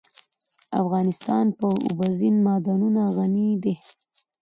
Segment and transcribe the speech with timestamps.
[0.81, 3.75] افغانستان په اوبزین معدنونه غني دی.